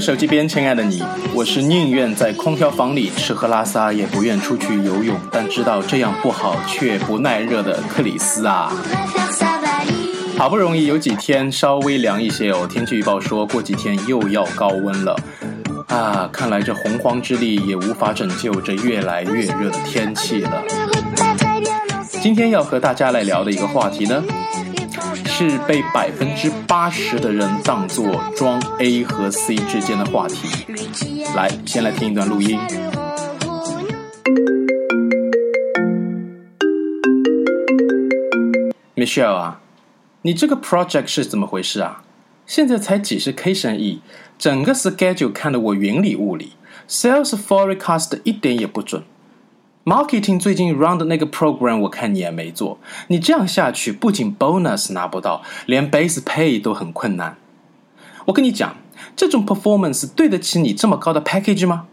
[0.00, 1.02] 手机边亲爱的你，
[1.34, 8.72] 我是宁愿在空调房里吃喝拉撒，也不愿出去游泳，但知道这样不好却不耐热的克里斯啊。
[10.36, 15.16] 好不容易有几天稍微凉一些哦，天气预报说过几天又要高温了
[15.88, 16.28] 啊！
[16.32, 20.62] 看来这洪荒之力也无法拯救这越来越热的天气了。
[22.22, 24.22] 今天要和大家来聊的一个话题呢。
[25.26, 30.66] 是被百分之八十的人当作装 A 和 C 之间的话题。
[31.34, 32.58] 来，先来听一段录音。
[38.96, 39.60] Michelle 啊，
[40.22, 42.02] 你这个 project 是怎么回事啊？
[42.46, 44.00] 现在才几十 K 生意，
[44.38, 46.54] 整个 schedule 看得我云里雾里
[46.88, 49.04] ，sales forecast 一点也不准。
[49.88, 52.78] Marketing 最近 run 的那个 program，我看你也没做。
[53.06, 57.38] 你这样下去，不仅 bonus 拿不到，连 base pay 都很困难。
[58.26, 58.76] 我跟你讲，
[59.16, 61.86] 这种 performance 对得起你这么高的 package 吗？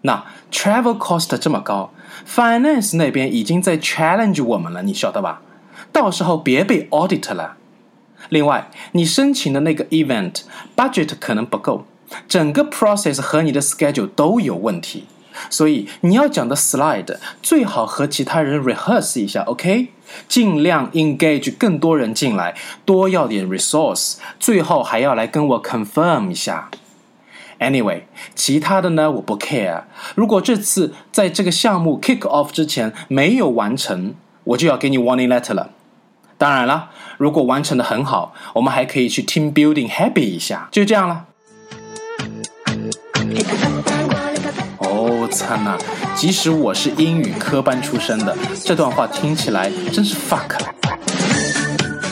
[0.00, 1.92] 那 travel cost 这么高
[2.26, 5.42] ，finance 那边已经在 challenge 我们了，你晓得吧？
[5.92, 7.58] 到时候别被 audit 了。
[8.30, 10.40] 另外，你申请的那个 event
[10.74, 11.84] budget 可能不够，
[12.26, 15.04] 整个 process 和你的 schedule 都有问题。
[15.50, 19.88] 所以你要讲的 slide 最好和其他人 rehearse 一下，OK？
[20.28, 26.70] 尽量 engage 更多人进来，多要点 resource，最后还要来跟我 confirm 一下。
[27.58, 28.02] Anyway，
[28.34, 29.84] 其他的呢我不 care。
[30.14, 35.70] 如果这次在这个项目 kick off 之前没有完成，我就要给你 warning letter 了。
[36.38, 41.24] 当然了，如果完成的很好，我们还可以去 team building happy 一下，就这样了。
[44.96, 45.76] 哦，惨呐！
[46.14, 50.58] 即使我是英语科班出身的，这段话听起来真是 fuck。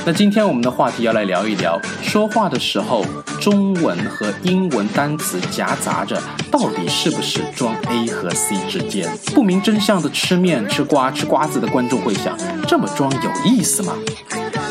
[0.06, 3.02] 那今天我们的话题要来聊一聊，说话的时候
[3.40, 9.08] 中文和英文单词夹杂着，到底是不是装 A 和 C 之间？
[9.34, 12.36] 不明真相的吃面吃瓜吃瓜子的观众会想，
[12.68, 13.94] 这么装有意思吗？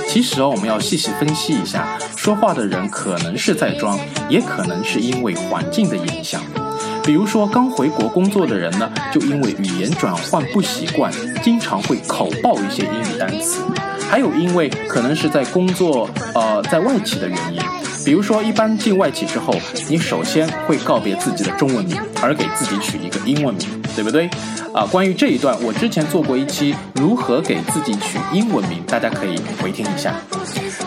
[0.08, 4.00] 其实哦，我们要细细分析一下，说话的人可能是在装，
[4.30, 6.40] 也可能是因为环境的影响。
[7.06, 11.12] 比如说，刚回国工作的人呢，就因为语言转换不习惯，
[11.44, 13.62] 经常会口爆一些英语单词；
[14.10, 17.62] 还有因为可能是在工作呃在外企的原因，
[18.06, 19.54] 比如说一般进外企之后，
[19.90, 24.30] 你首先会告别自己的中文名，而给自己取一个英文名，对不对？
[24.74, 30.16] 啊，关于这一段，我之前做过一期如何给自己取英文名，大家可以回听一下。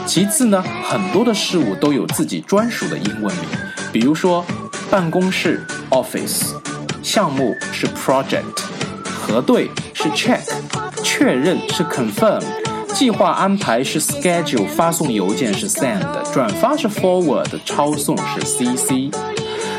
[0.06, 3.44] 其次呢，很多的事物都有自己专属的英文名，
[3.92, 4.44] 比如说
[4.90, 5.60] 办公室。
[5.90, 6.42] Office，
[7.00, 8.42] 项目是 Project，
[9.04, 10.40] 核对是 Check，
[11.02, 12.42] 确认是 Confirm，
[12.92, 19.14] 计划安排是 Schedule，发送邮件是 Send，转发是 Forward，抄送是 CC。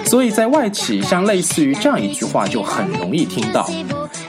[0.06, 3.70] 所以在外企，像类似于这样一句话就很容易听到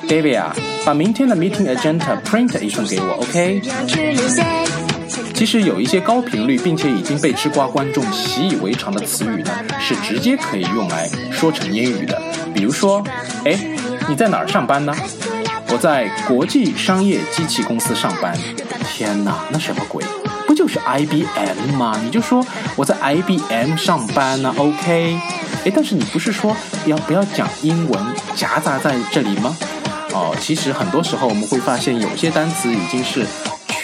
[0.08, 3.62] ：David 啊，把明天的 Meeting Agenda print 一份给我，OK？
[5.34, 12.20] 其实有一些高频率并且已经被吃瓜观众习以为常的词语呢，是直接可以用来说成英语的。
[12.52, 13.02] 比如说，
[13.44, 13.56] 哎，
[14.08, 14.92] 你在哪儿上班呢？
[15.70, 18.36] 我在国际商业机器公司上班。
[18.84, 20.02] 天哪，那什么鬼？
[20.46, 22.00] 不就是 IBM 吗？
[22.02, 25.20] 你就说我在 IBM 上班呢，OK？
[25.64, 26.56] 哎，但是你不是说
[26.86, 28.02] 要不要讲英文
[28.34, 29.56] 夹杂在这里吗？
[30.12, 33.24] 哦，其实很多时候我们会发现有些单词已经是。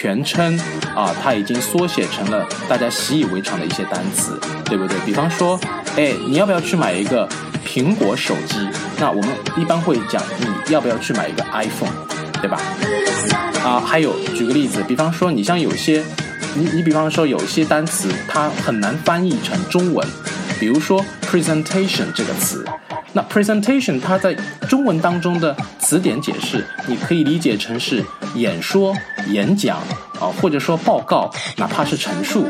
[0.05, 0.55] 全称
[0.95, 4.95] 啊，它已经缩写成了大家习以为常的一些单词，对不对？
[5.03, 5.59] 比方说，
[5.97, 7.27] 哎，你要不要去买一个
[7.65, 8.69] 苹果手机？
[8.99, 11.89] 那我们一般会讲，你要不要去买一个 iPhone，
[12.39, 12.61] 对吧？
[13.65, 16.03] 啊，还有举个例子，比方说，你像有些，
[16.53, 20.07] 你你比方说有些单词，它很难翻译成中文，
[20.59, 22.63] 比如说 presentation 这个词。
[23.15, 24.35] 那 presentation 它在
[24.67, 28.03] 中文当中的词典解释，你可以理解成是
[28.35, 28.93] 演说、
[29.29, 29.77] 演讲
[30.19, 32.45] 啊，或者说报告，哪怕是陈述，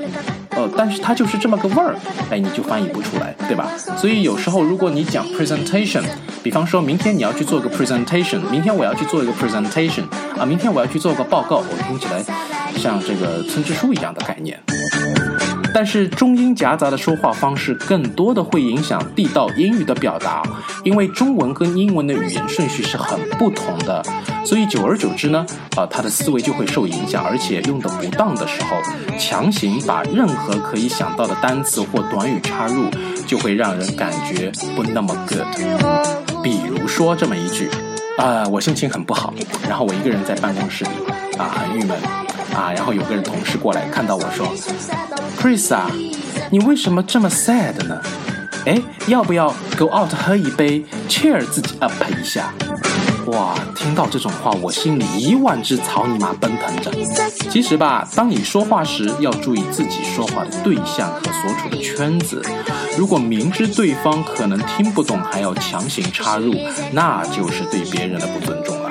[0.49, 1.95] 呃，但是它就是这么个味儿，
[2.31, 3.69] 哎，你就翻译不出来，对吧？
[3.95, 6.01] 所以有时候如果你讲 presentation，
[6.41, 12.23] 比方说明天你要去做个 presentation，明天我要去做一个 presentation，啊，明天我要去做个报告，我听起来
[12.75, 14.59] 像这个村支书一样的概念。
[15.75, 20.41] 但是中英夹杂的说话方式，更多的会影响地道英语的表达，
[20.85, 24.01] 因为中文跟英文的语言顺序是很不同的，
[24.45, 25.45] 所以久而久之呢，
[25.75, 28.77] 啊，他的思维就会受影响，而且用的不当的时候，
[29.19, 32.85] 强行把任何可以想到的单词或短语插入，
[33.27, 36.41] 就会让人感觉不那么 good。
[36.41, 37.69] 比如说这么一句，
[38.17, 39.33] 啊，我心情很不好，
[39.67, 40.91] 然后我一个人在办公室里，
[41.37, 42.24] 啊，很郁闷。
[42.55, 44.47] 啊，然后有个人同事过来看到我说
[45.37, 45.91] ：“Chris 啊，
[46.49, 48.01] 你为什么这么 sad 呢？”
[48.65, 52.51] 哎，要不要 go out 喝一杯，cheer 自己 up 一下？
[53.27, 56.91] 哇，听到这种话，我心里一万只草泥马奔腾着。
[57.49, 62.41] 其实吧，当你说话时，要注意自己说话的对象和所处的圈子。
[62.97, 66.55] 如果明知对方可能听不懂，还要强行插入，
[66.91, 68.84] 那就是对别人的不尊重了。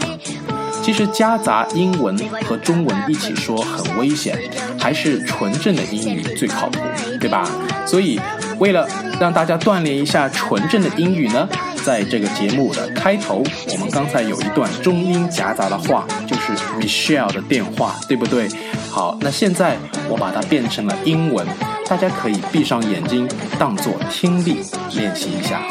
[0.84, 2.14] 其实夹杂英文
[2.44, 4.38] 和中文一起说很危险，
[4.78, 6.78] 还是纯正的英语最靠谱，
[7.18, 7.48] 对吧？
[7.86, 8.20] 所以，
[8.58, 8.86] 为了
[9.18, 11.48] 让大家锻炼一下纯正的英语呢，
[11.82, 13.42] 在这个节目的开头，
[13.72, 18.46] 我们刚才有一段中英夹杂的话，就是 Michelle 的电话，对不对？
[18.90, 19.78] 好，那现在
[20.10, 21.46] 我把它变成了英文。
[21.88, 23.26] 大家可以闭上眼睛，
[23.58, 24.58] 当做听力
[24.94, 25.62] 练习一下。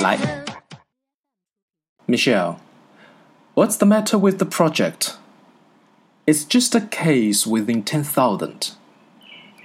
[0.00, 0.18] 来
[2.08, 2.56] ，Michelle,
[3.56, 5.16] what's the matter with the project?
[6.26, 8.72] It's just a case within 10,000.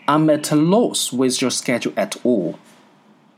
[0.08, 2.58] I'm at a loss with your schedule at all.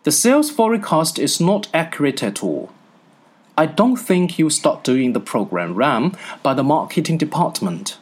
[0.04, 2.72] The sales forecast is not accurate at all.
[3.58, 7.98] I don't think you'll start doing the program run by the marketing department.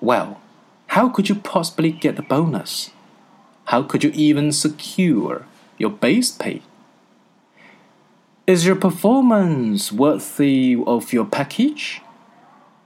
[0.00, 0.40] Well,
[0.88, 2.90] how could you possibly get the bonus?
[3.64, 5.44] How could you even secure
[5.76, 6.62] your base pay?
[8.48, 12.00] Is your performance worthy of your package?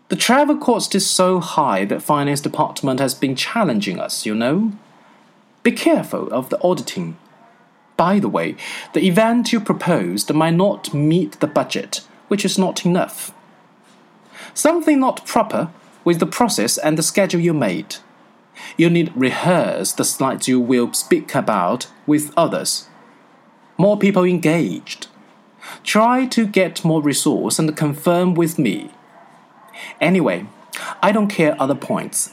[0.09, 4.73] The travel cost is so high that finance department has been challenging us, you know.
[5.63, 7.17] Be careful of the auditing.
[7.97, 8.57] By the way,
[8.93, 13.33] the event you proposed might not meet the budget, which is not enough.
[14.55, 15.71] Something not proper
[16.03, 17.99] with the process and the schedule you made.
[18.77, 22.89] You need rehearse the slides you will speak about with others.
[23.79, 25.07] More people engaged.
[25.84, 28.92] Try to get more resource and confirm with me.
[30.00, 30.46] Anyway,
[31.02, 32.32] I don't care other points.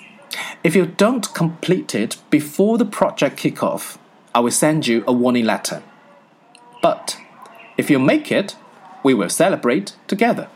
[0.63, 3.99] If you don't complete it before the project kickoff,
[4.35, 5.83] I will send you a warning letter.
[6.83, 7.17] But
[7.77, 8.57] if you make it,
[9.03, 10.49] we will celebrate together.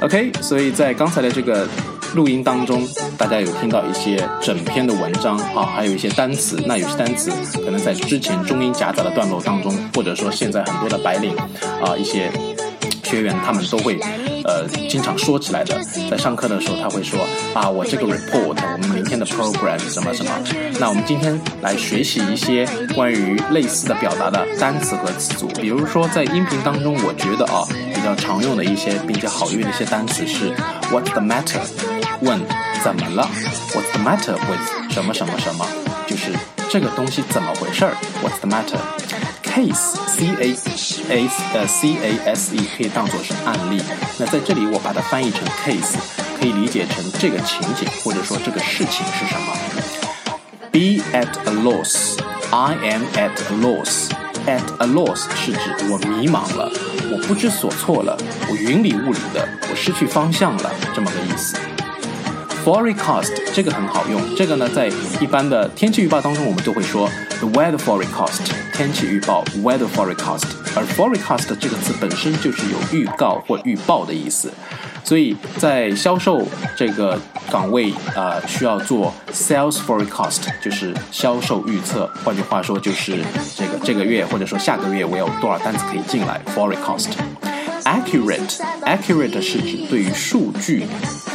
[0.00, 1.66] OK，所以在刚才的这个
[2.13, 2.87] 录音当中，
[3.17, 6.61] 大家有听到一些整篇的文章啊，还有一些单词。
[6.65, 11.35] 那有些单词可能在之前中英夹杂的段落当中，或者说现在很多的白领
[11.81, 12.31] 啊，一些
[13.03, 13.99] 学员他们都会。
[14.45, 15.81] 呃，经常说起来的，
[16.11, 17.17] 在上课的时候他会说
[17.53, 20.31] 啊，我这个 report，我们明天的 program 什么什么。
[20.81, 25.47] 那我们今天来学习一些关于类似的表达的单词和词组。
[25.61, 27.63] 比如说在音频当中，我觉得啊，
[27.95, 30.53] 比较常用的一些并且好用的一些单词是
[30.91, 31.61] What's the matter？
[32.23, 32.39] 问
[32.83, 33.29] 怎么了
[33.71, 35.65] ？What's the matter with 什么什么什么？
[36.07, 36.31] 就是
[36.69, 41.01] 这个东西怎么回事儿？What's the matter？case c a s
[41.53, 43.81] 呃 c a s e 可以当做是案例。
[44.17, 45.95] 那在这里我把它翻译成 case，
[46.39, 49.53] 可以理解成这个情景或者说这个事情是什么。
[50.71, 52.17] Be at a loss.
[52.49, 54.09] I am at a loss.
[54.45, 55.59] At a loss 是指
[55.89, 56.69] 我迷茫了，
[57.11, 58.17] 我不知所措了，
[58.49, 61.55] 我云里雾里的，我失去方向了，这么个意思。
[62.63, 64.89] Forecast 这个很好用，这个呢在
[65.19, 68.39] 一般的天气预报当中，我们都会说 the weather forecast
[68.73, 74.49] 天气预报 weather forecast，而 forecast 这个词本身就是有预告或预报的意思，
[75.03, 76.47] 所以在销售
[76.77, 77.19] 这个
[77.51, 83.19] 岗位啊需要做 sales forecast，就是销售预测，换句话说就是
[83.57, 87.09] 这个这个月或者说下个月我有多少单子可以进来 forecast。
[87.83, 90.85] Accurate, accurate 是指对于数据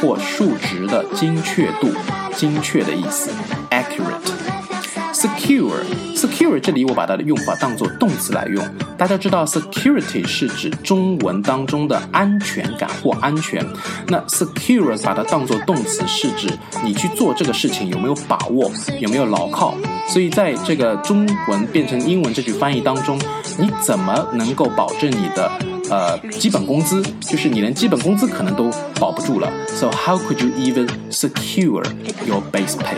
[0.01, 1.89] 或数值的精确度、
[2.35, 3.31] 精确的意思。
[3.71, 8.65] Accurate, secure, secure 这里我把它的用法当做动词来用。
[8.97, 13.65] 大家知道，security 是指中文当中的安全感或安全。
[14.09, 16.49] 那 secure 把它当做动词，是指
[16.83, 19.75] 你去做这个事情有没有把握，有没有牢靠。
[20.09, 23.21] 所以在这个中文变成英文这句翻译当中，
[23.59, 25.51] 你怎么能够保证你的？
[25.91, 29.51] 呃，基本工资就是你连基本工资可能都保不住了。
[29.69, 31.85] So how could you even secure
[32.27, 32.97] your base pay？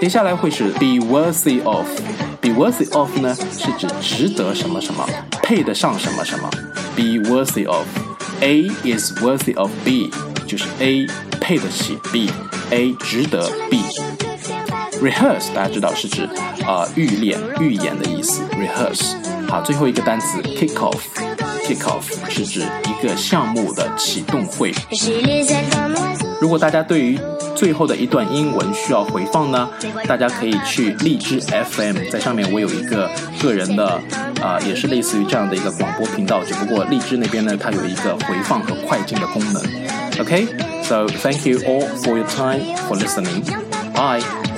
[0.00, 1.86] 接下来会是 be worthy of。
[2.40, 5.06] be worthy of 呢是指值得什么什么，
[5.42, 6.50] 配得上什么什么。
[6.96, 7.86] be worthy of。
[8.40, 10.10] A is worthy of B，
[10.48, 11.06] 就是 A
[11.40, 13.78] 配得起 B，A 值得 B。
[15.02, 16.28] Rehearse 大家知道是指
[16.66, 18.42] 啊预练、预演的意思。
[18.52, 19.16] rehearse。
[19.48, 21.00] 好，最后一个单词 kick off。
[21.62, 24.74] Kickoff 是指一个项目的启动会。
[26.40, 27.16] 如果大家对于
[27.54, 29.68] 最后的一段英文需要回放呢，
[30.08, 33.08] 大家可以去荔枝 FM，在上面我有一个
[33.40, 33.86] 个人的
[34.42, 39.62] 啊，也是类似于这样的一个广播频道，只不过荔枝那边呢，它有一个回放和快进的功能。
[40.18, 43.44] OK，so thank you all for your time for listening.
[43.94, 44.51] Bye.